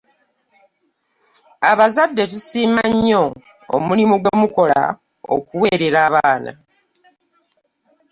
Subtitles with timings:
[1.71, 3.23] Abazadde tusiima nnyo
[3.75, 4.81] omulimu gwe mukola
[5.35, 6.51] okuweerera abaana.